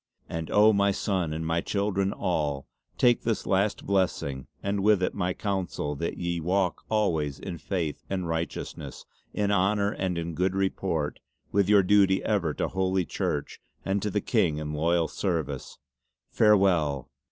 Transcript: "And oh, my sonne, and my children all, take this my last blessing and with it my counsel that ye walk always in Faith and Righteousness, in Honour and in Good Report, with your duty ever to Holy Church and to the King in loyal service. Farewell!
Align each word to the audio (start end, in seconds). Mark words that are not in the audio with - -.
"And 0.27 0.49
oh, 0.49 0.73
my 0.73 0.89
sonne, 0.89 1.31
and 1.31 1.45
my 1.45 1.61
children 1.61 2.11
all, 2.11 2.67
take 2.97 3.21
this 3.21 3.45
my 3.45 3.51
last 3.51 3.85
blessing 3.85 4.47
and 4.63 4.79
with 4.81 5.03
it 5.03 5.13
my 5.13 5.35
counsel 5.35 5.93
that 5.97 6.17
ye 6.17 6.39
walk 6.39 6.81
always 6.89 7.37
in 7.37 7.59
Faith 7.59 8.03
and 8.09 8.27
Righteousness, 8.27 9.05
in 9.31 9.51
Honour 9.51 9.91
and 9.91 10.17
in 10.17 10.33
Good 10.33 10.55
Report, 10.55 11.19
with 11.51 11.69
your 11.69 11.83
duty 11.83 12.23
ever 12.23 12.51
to 12.55 12.69
Holy 12.69 13.05
Church 13.05 13.61
and 13.85 14.01
to 14.01 14.09
the 14.09 14.21
King 14.21 14.57
in 14.57 14.73
loyal 14.73 15.07
service. 15.07 15.77
Farewell! 16.31 17.11